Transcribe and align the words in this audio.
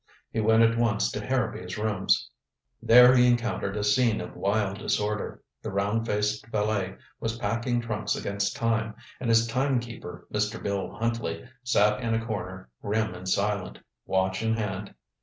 He 0.31 0.39
went 0.39 0.63
at 0.63 0.79
once 0.79 1.11
to 1.11 1.23
Harrowby's 1.23 1.77
rooms. 1.77 2.31
There 2.81 3.15
he 3.15 3.27
encountered 3.27 3.77
a 3.77 3.83
scene 3.83 4.19
of 4.19 4.35
wild 4.35 4.79
disorder. 4.79 5.43
The 5.61 5.69
round 5.69 6.07
faced 6.07 6.47
valet 6.47 6.95
was 7.19 7.37
packing 7.37 7.81
trunks 7.81 8.15
against 8.15 8.55
time, 8.55 8.95
and 9.19 9.29
his 9.29 9.45
time 9.45 9.79
keeper, 9.79 10.27
Mr. 10.33 10.59
Bill 10.59 10.91
Huntley, 10.95 11.47
sat 11.63 12.01
in 12.01 12.15
a 12.15 12.25
corner, 12.25 12.67
grim 12.81 13.13
and 13.13 13.29
silent, 13.29 13.77
watch 14.07 14.41
in 14.41 14.55
hand. 14.55 14.95